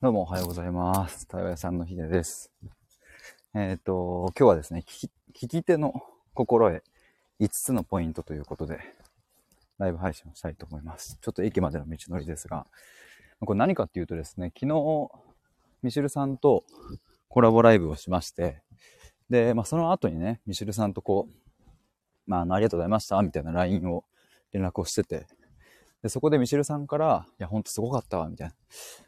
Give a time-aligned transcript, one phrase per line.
[0.00, 1.26] どうもおはようございます。
[1.26, 2.52] 対話屋さんのひでです。
[3.52, 5.92] えっ、と、今日はですね、聞き聞き手の
[6.34, 6.84] 心得
[7.40, 8.78] 5つのポイントということで、
[9.76, 11.18] ライブ配信をしたいと思います。
[11.20, 12.68] ちょっと駅までの道のりですが、
[13.40, 15.10] これ何かっていうとですね、昨日、
[15.82, 16.62] ミシルさんと
[17.28, 18.62] コラボライブをしまして、
[19.28, 24.04] で、まあ、その後にね、ミシルさんとこう、まあ、ありがとうございました、みたいな LINE を、
[24.52, 25.26] 連絡をしてて、
[26.02, 28.54] で、そこでミシルさんから、いや、ほんとすごかったわ、みたいな。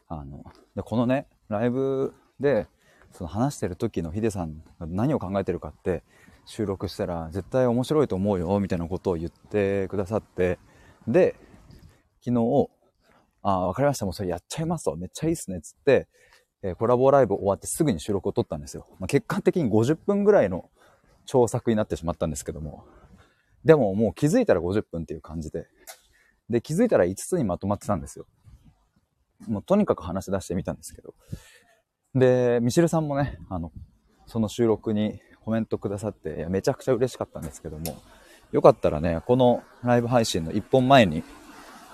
[0.07, 0.43] あの、
[0.75, 2.67] でこのね、ライブで、
[3.11, 6.03] その話してる時のヒデさんが何を考えてるかって、
[6.45, 10.59] 収録したら絶対面白いと思うよ、みたいなことを言ってくださって、
[11.07, 11.35] で、
[12.23, 12.69] 昨日、
[13.43, 16.07] ああ、わかりました、もうそれやっちゃいますと、めっちゃいいっすね、つって、
[16.63, 18.85] えーコラボライブ終わってすぐに収録を撮ったんですよ。
[18.99, 20.69] まあ、結果的に50分ぐらいの
[21.25, 22.85] 長作になってしまったんですけども、
[23.65, 25.67] でももう気づいたら50分っていう感じで、
[26.51, 28.25] で、気づいたら5つにまとまってたんですよ。
[29.47, 31.13] もうとにかく話し出してみたんですけど。
[32.13, 33.71] で、ミシルさんもね、あの、
[34.27, 38.01] その収録にコメントくださって、いやめちゃくちゃ嬉しかったんですけども、
[38.51, 41.23] よかったらね、このライブ配信の1本前に、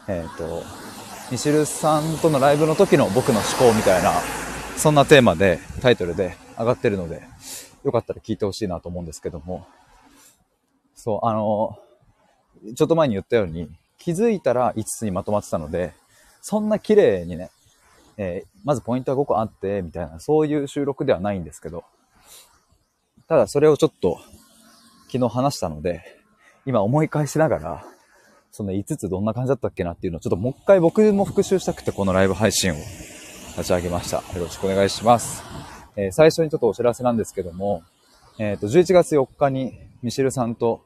[0.07, 0.63] えっ、と、
[1.31, 4.13] ミシルさんとのライブの時の僕の思考みたいな、
[4.75, 7.23] そんなテーマで、タイトルで上がってるので、
[7.83, 9.67] よかったら聞いてほしいなと思うんですけども、
[10.95, 11.77] そう、あの、
[12.75, 13.69] ちょっと前に言ったように、
[14.07, 15.91] 気づいたら5つにまとまってたので、
[16.39, 17.49] そんな綺麗にね、
[18.15, 21.83] えーまずポイントが5個あって、みたいな、そういう収録ではないんですけど、
[23.27, 24.17] ただそれをちょっと
[25.11, 26.03] 昨日話したので、
[26.65, 27.85] 今思い返しながら、
[28.49, 34.17] その5つどんな感じだったっけなっていうのをちょっともう一回僕も復習したくてこのライブ配信を立ち上げました。
[34.17, 35.43] よろしくお願いします。
[35.97, 37.83] えー最初にちょっとお知らせなんですけども、
[38.39, 40.81] えっ、と、11月4日にミシェルさんと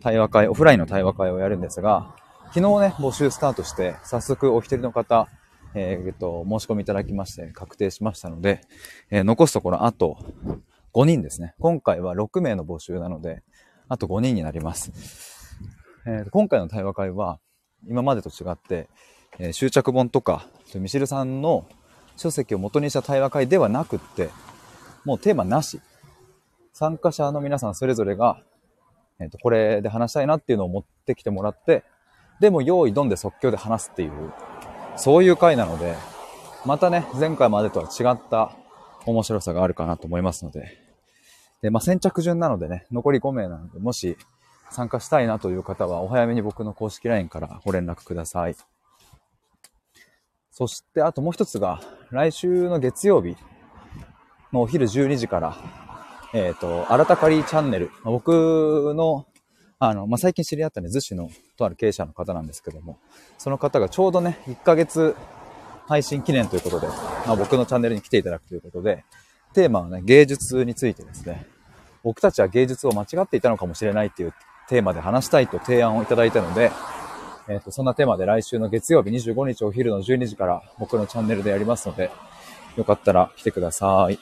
[0.00, 2.14] 対話会、オフラインの対話会をやるんですが、
[2.54, 5.26] 昨日ね、募集スタートして、早速お一人の方、
[5.74, 8.60] えーっと、申し込みいただきまして、確定しましたので、
[9.10, 10.18] えー残すところあと
[10.92, 11.56] 5人ですね。
[11.58, 13.42] 今回は6名の募集なので、
[13.88, 14.92] あと5人になります。
[16.06, 17.40] えー今回の対話会は、
[17.88, 18.88] 今までと違って、
[19.40, 21.66] えー執着本とか、ミシルさんの
[22.16, 24.30] 書籍を元にした対話会ではなくって、
[25.04, 25.80] もうテーマなし。
[26.72, 28.40] 参加者の皆さんそれぞれが、
[29.18, 31.82] えっ、と、これで話したいなっていうのを持ってきてもらって、
[32.40, 34.32] でも用意どんで即興で話すっていう、
[34.96, 35.94] そういう回なので、
[36.64, 38.52] またね、前回までとは違った
[39.06, 40.78] 面白さがあるかなと思いますので、
[41.62, 44.16] で、まあ、先着順なのでね、残り5名なので、もし
[44.70, 48.56] 参加したいなという方は、お早めに僕の公式 LINE からご連絡ください。
[50.50, 51.80] そして、あともう一つが、
[52.10, 53.36] 来週の月曜日
[54.52, 55.56] のお昼12時から、
[56.32, 59.26] えっ、と、新たかりチャンネル、僕の、
[59.78, 62.98] あの、まあ、最近知り合ったね、逗子のとある経営者の方なんですけども、
[63.38, 65.14] その方がちょうどね、1ヶ月
[65.86, 69.04] 配信記念ということで、まあ、僕のチャンネルに来ていただくということで、
[69.52, 71.46] テーマはね、芸術についてですね、
[72.02, 74.34] 僕たちは芸術を間違っていたのかもしれないっていう
[74.68, 76.70] テーマで話したいと提案をいただいたので、
[77.48, 82.10] えっ、と、そんなテーマで来週の月曜日25日お昼の12時から僕のチャンネルでやりますので、
[82.76, 84.18] よかったら来てください。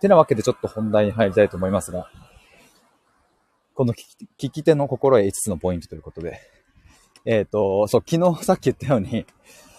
[0.00, 2.08] てなわけでちょっと本題に入りたいと思いますが、
[3.74, 3.96] この聞
[4.36, 6.40] き聞き手の心得5つのポイントということで、
[7.24, 9.26] えっ、と、そう、昨日 さっき言ったように、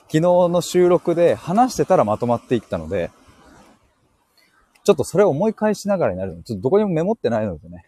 [0.08, 3.12] 昨日の収録で話してたらまとまっていったので、
[4.84, 7.86] ちょっとそれを思い返しながらになるの、ちょっとどこにもメモってないのでね、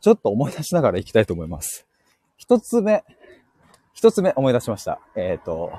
[0.00, 1.86] ちょっと思い出しながら行きたいと思います。
[2.36, 3.04] 一つ目、
[3.92, 5.00] 一つ目思い出しました。
[5.16, 5.72] えっ、と、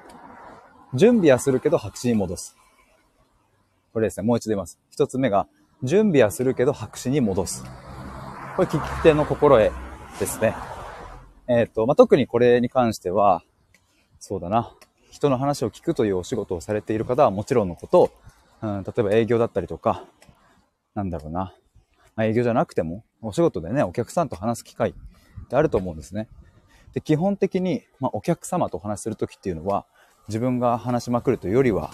[0.94, 2.56] 準備はするけど白紙に戻す。
[3.94, 4.80] これですね、もう一度言います。
[4.90, 5.48] 一つ目が、
[5.84, 7.64] 準備はするけど白紙に戻す。
[8.56, 9.74] これ聞き手の心得
[10.18, 10.56] ですね。
[11.50, 13.44] えっ、と、まあ、特にこれに関しては、
[14.18, 14.74] そうだな、
[15.12, 18.14] 人の話を聞くというお仕事をされている方はもちろんのこと、
[18.62, 20.06] うん、例えば営業だったりとか、
[20.94, 21.54] なんだろうな、
[22.16, 26.30] まあ、営業じゃなくても、お仕事でね、お客さんと話す機会ってあると思うんですね。
[26.94, 29.86] で、基本的に、まあ、お客様とお話しするときっていうのは、
[30.30, 31.92] 自分が話しまくるというよりは、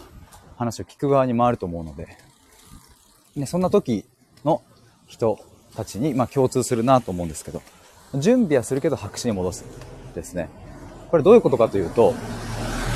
[0.57, 2.18] 話を聞く側に回ると思うので、
[3.35, 4.06] ね、そんな時
[4.45, 4.62] の
[5.07, 5.39] 人
[5.75, 7.62] たちに、まあ、共通するなと思うんですけど、
[8.15, 9.65] 準備はするけど白紙に戻す
[10.13, 10.50] ですね。
[11.09, 12.13] これどういうことかというと、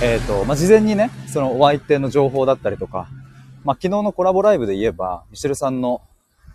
[0.01, 3.07] えっ、と、まあ、事前にね、そのお相手の情報だったりとか、
[3.63, 6.01] まあ、昨日のコラボライブで言えば、ミシェルさんの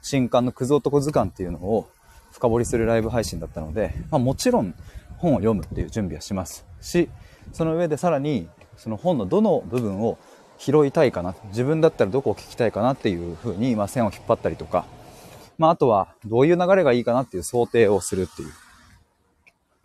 [0.03, 1.89] 新刊のクズ男図鑑っていうのを
[2.33, 4.75] 深掘りするライブ配信だったので、まあ、もちろん
[5.19, 7.09] 本を読むっていう準備はしますし、
[7.53, 10.19] その上でさらにその本のどの部分を
[10.59, 14.85] 拾いたいかな、自分だったらどこを聞きたいかなっていうふうに、まあ、線を引っ張ったりとか、
[15.61, 18.49] まあ、あとはどういう流れがいいかなっていう想定をするっていう。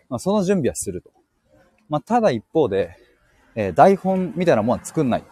[0.08, 1.12] まあ、その準備はすると。
[1.90, 2.96] まあ、ただ一方で、
[3.56, 5.24] えー台本みたいなものは作んない。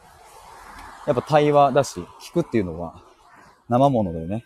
[1.07, 3.01] やっぱ対話だし、聞くっていうのは
[3.69, 4.43] 生ものでね、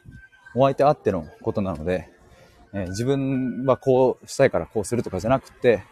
[0.54, 2.12] お相手あってのことなので、
[2.74, 5.84] えー、自分はこうしたいからこうするとかじゃなくて、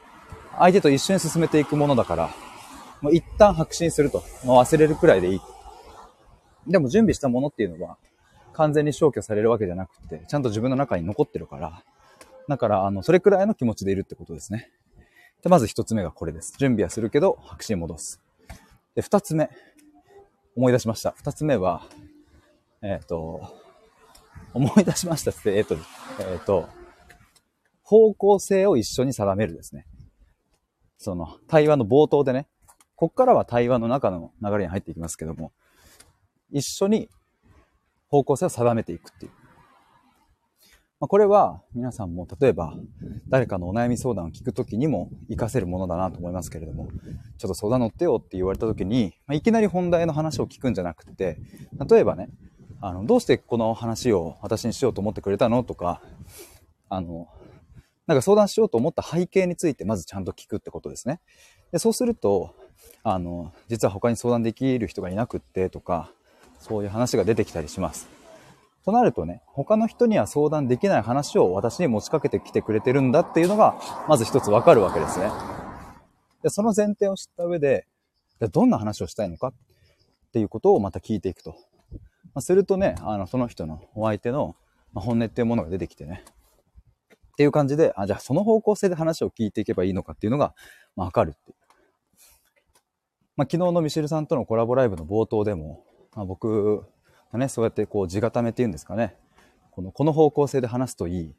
[0.56, 2.30] 相手と一緒に進めていくものだから、
[3.02, 5.42] もう一旦白信すると、もう忘れるくらいでいい。
[6.68, 7.98] でも準備したものっていうのは、
[8.56, 11.84] 完全に消去されるわけじゃなくて、ちゃんと自分の中に残ってるから、
[12.48, 14.72] だから、あの、それくらいの気持ちでいるってことですね。
[15.44, 16.54] で、まず一つ目がこれです。
[16.58, 18.22] 準備はするけど、白紙に戻す。
[18.96, 19.50] で、二つ目。
[20.56, 21.14] 思い出しました。
[21.18, 21.86] 二つ目は、
[22.82, 23.42] えっ、ー、と、
[24.54, 25.76] 思い出しましたって、えっ、ー、と、
[26.20, 26.70] えっ、ー、と、
[27.84, 29.86] 方向性を一緒に定めるですね。
[30.98, 32.48] その、対話の冒頭でね、
[32.96, 35.52] こっからは対話の中の流れに入っていきますけども、
[36.52, 37.10] 一緒に
[38.16, 39.32] 方向性を定めていくっていう。
[41.00, 42.74] まあ、これは皆さんも例えば
[43.28, 46.88] 誰かのお悩み相談を聞くときにも活かせるものだなと思いますけれども、
[47.38, 51.38] ちょっと相談乗ってよって言われたときに、まあ、いきなり本題の話を聞くんじゃなくて、
[51.90, 52.30] 例えばね、
[52.80, 56.02] あの、どうしてこの話を私にしようと思ってくれたのとか、
[56.88, 57.28] あの、
[58.08, 61.20] なんか相談しようと思った背景についてまずちゃんと聞くってことですね。
[61.72, 62.56] でそうすると、
[63.04, 66.12] あの、実は他に相談できる人がいなくってとか、
[66.68, 68.08] そういう話が出てきたりします。
[68.86, 73.76] となるとね、他の人には相談できない話を私に持ちかけてきてくれてるんだっていうのが、
[74.08, 75.30] まず一つわかるわけですね。
[76.42, 77.86] でその前提を知った上で、
[78.52, 79.50] どんな話をしたいのか？
[79.50, 79.54] っ
[80.32, 81.52] ていうことをまた聞いていくと。
[82.34, 84.56] まあ、するとね、あの、その人のお相手の
[84.94, 86.26] 本音っていうものが出てきてね。
[87.34, 90.54] っていう感じで、あ、じゃあその方向性で話を聞いていけばいいのかっていうのが、
[90.96, 91.56] まあ、わかるっていう。
[93.38, 95.84] まあ、昨日のミシェルさんとのコラボライブの冒頭でも、
[96.16, 96.86] まあ、僕
[97.34, 99.16] ね、そうやってこう地固めっていうんですかね、
[99.72, 101.36] この、この方向性で話すといい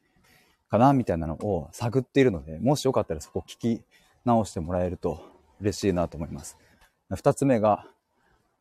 [0.69, 3.83] かな、みたいなのを探っているので、もしよかったらそこを聞き
[4.25, 5.21] 直してもらえると
[5.61, 6.59] 嬉しいなと思います。
[7.15, 7.87] 二つ目が、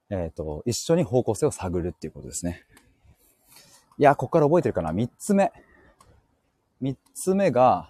[0.10, 2.64] えっ、ー、と、一緒に方向性を探るっていうことですね。
[3.98, 5.52] いや、ここから覚えてるかな三つ目。
[6.80, 7.90] 三つ目が、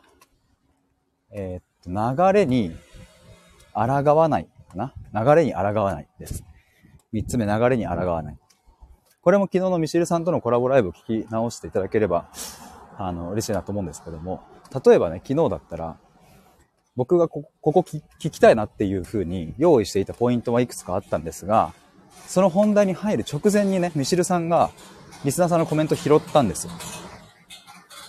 [1.32, 2.76] えっ、ー、と、流れに
[3.74, 4.94] 抗わないかな。
[5.14, 6.44] 流れに抗わないです。
[7.16, 8.38] 三つ目、流れに抗わない。
[9.22, 12.28] これも昨日のミシルさんとのコラボライブを聞き直していただければ、
[12.98, 14.44] あの、嬉しいなと思うんですけども、
[14.86, 15.98] 例えばね、昨日だったら、
[16.98, 21.74] 僕がこここ聞きたいなっていう風に用意していたポイントはいくつかあったんですが、
[22.28, 24.70] その本題に入る直前にね、ミシルさんが
[25.24, 26.74] リスナーさんのコメント拾ったんですよ。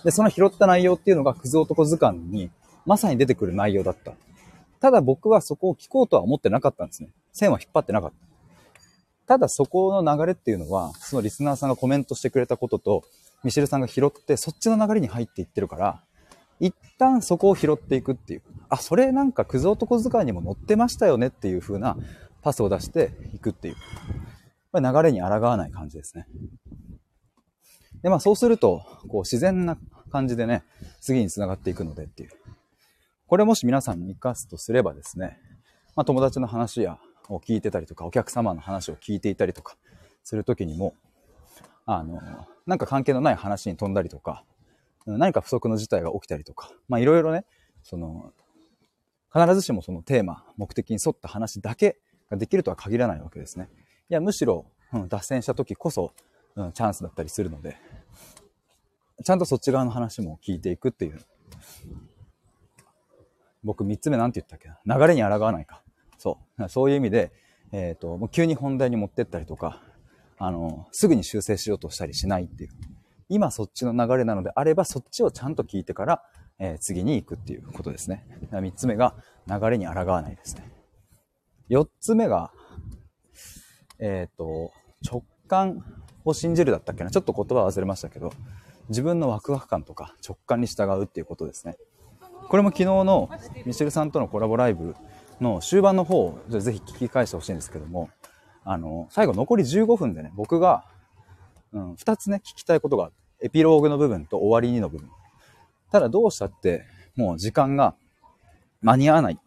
[0.05, 2.51] で、その拾った内容っていうのがクズ男図鑑に
[2.85, 4.15] まさに出てくる内容だった。
[4.81, 7.11] ただ僕はそこを聞こうとは思ってなかったんですね。
[7.33, 8.26] 線は引っ張ってなかった。
[9.27, 13.05] ただそこの流れっていうのは、そのリスナーさんがコメントしてくれたことと、
[13.43, 16.03] ミシェルさんが拾って、そっちの流れに入っていってるから、
[16.61, 18.43] 一旦そこを拾っていくっていう。
[18.69, 21.97] あ、それなんかクズ男図鑑にも載ってましたよねっていう風な
[22.43, 23.77] パスを出していくっていう。
[24.73, 26.27] これ流れに抗わない感じですね。
[28.03, 29.77] で、まあそうすると、こう自然な
[30.11, 30.63] 感じでね、
[31.01, 32.31] 次に繋がっていくのでっていう。
[33.27, 35.39] これもし皆さんに活かすとすればですね、
[35.95, 39.77] まあ友達の話やを聞いてたりとか、お客様の話を聞いていたりとか
[40.23, 40.95] するときにも、
[41.85, 42.21] あの、
[42.67, 44.45] なんか関係のない話に飛んだりとか、
[45.07, 47.45] 何か不足の事態が起きたりとか、まあいろいろね、
[47.83, 48.33] その、
[49.33, 51.99] 必ずしもそのテーマ、目的に沿った話だけ
[52.31, 53.69] ができるとは限らないわけですね。
[54.09, 56.13] いや、むしろ、うん、脱線した時こそ、
[56.57, 57.77] うん、チャンスだったりするので、
[59.25, 61.21] ちゃんとそっち側の話も聞いていくっていう。
[63.63, 64.97] 僕三つ目なんて言ったっけな？
[64.97, 65.83] 流れに抗わないか。
[66.27, 66.69] そう。
[66.69, 67.33] そういう意味で、
[67.73, 69.83] えっ、ー、と、もう急に本題に持ってったりとか、
[70.39, 72.71] あの、すぐに修正しようとしたりしないっていう。
[73.29, 76.23] 今そっちの流れなのであれば、そっちをちゃんと聞いてから、
[76.59, 78.27] えー、次に行くっていうことですね。
[78.51, 79.15] 三つ目が、
[79.49, 80.69] 流れに抗わないですね。
[81.69, 82.53] 四つ目が、
[83.99, 84.73] えっ、ー、と、
[85.09, 85.85] 直感
[86.25, 87.11] を信じるだったっけな。
[87.11, 88.33] ちょっと言葉忘れましたけど、
[88.89, 91.77] 自分のワクワク感とか直感に従うっていうことですね。
[92.49, 93.29] これも昨日の
[93.65, 94.95] ミシェルさんとのコラボライブ
[95.41, 98.11] の終盤の方をぜひ聞き返してほしいんですけども、
[98.65, 100.85] あの、最後残り15分でね、僕が、
[101.73, 105.09] うん、2つね、聞きたいことがエピローグの部分と終わりにの部分。
[105.93, 106.85] ただどうしたって、
[107.17, 107.95] もう時間が
[108.83, 109.39] 間に合わない。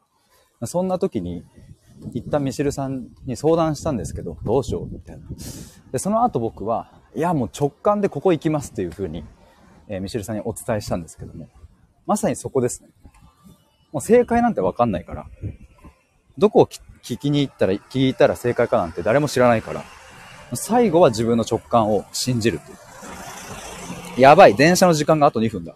[0.66, 1.44] そんな時に、
[2.14, 5.26] 一旦ミシルさんに相談したんですけど、どうしようみたいな。
[5.92, 9.26] で、その後僕は、いや、もう直感でここ行きますっていう風に、
[9.88, 11.50] えー、ミシルさんにお伝えしたんですけども、
[12.06, 12.90] まさにそこですね。
[13.92, 15.26] もう正解なんてわかんないから、
[16.40, 16.66] どこを
[17.04, 19.84] 聞きに行ったら、聞いたら正解かなんて誰も知らないから、
[20.54, 22.76] 最後は自分の直感を信じるってい
[24.18, 24.22] う。
[24.22, 25.76] やばい、電車の時間があと2分だ。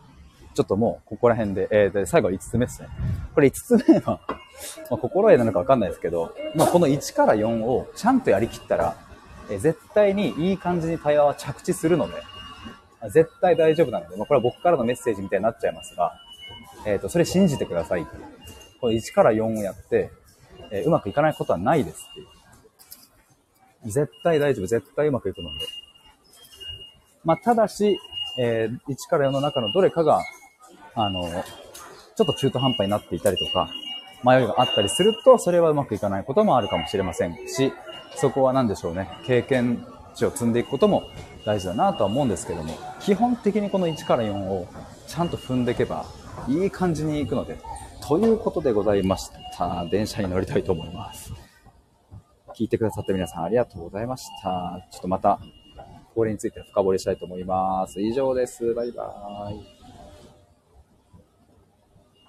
[0.56, 2.88] ちょっともう、ここら辺で、えー、で、最後は5つ目ですね。
[3.34, 4.20] これ5つ目は、
[4.90, 8.96] まあ、心得なのかわかんないですけど、まあ、この1から4をちゃんとやりきったら、
[9.50, 12.16] え絶対にいい感じに対話は着地するので、
[13.10, 16.14] 絶対大丈夫なので、まあ、これは僕からのメッセージみたいになっちゃいますが、
[16.86, 18.06] えっ、ー、と、それ信じてください。
[18.80, 20.12] これ1から4をやって、
[20.74, 23.92] えー、うまくいかないことはないですっていう。
[23.92, 25.60] 絶対大丈夫、絶対うまくいくので。
[27.24, 28.00] まあ、ただし、
[28.40, 30.22] えー、1から4の中のどれかが、
[30.96, 31.30] あの、
[32.16, 33.70] ちょっと中途半端になっていたりとか、
[34.24, 37.72] 迷いがあったりすると、それはうまくいかないこともあるかもしれませんし、
[38.16, 41.04] そこは何でしょうね、経験値を積んでいくことも
[41.46, 44.68] 大事だなとは思うんですけども、基本的にこの1から4を
[45.08, 46.06] ちゃんと踏んでいけば、
[46.48, 47.58] いい感じに行くので、
[48.06, 49.86] ということでございました。
[49.86, 51.32] 電車に乗りたいと思います。
[52.54, 54.86] 聞いてくださった皆さんありがとうございました。
[54.92, 55.40] ちょっとまた、
[56.14, 58.02] これについて深掘りしたいと思います。
[58.02, 58.74] 以上です。
[58.74, 59.73] バイバーイ。